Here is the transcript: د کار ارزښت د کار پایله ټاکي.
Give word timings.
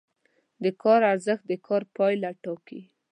د 0.63 0.65
کار 0.81 1.01
ارزښت 1.11 1.43
د 1.47 1.53
کار 1.67 1.81
پایله 1.95 2.29
ټاکي. 2.43 2.81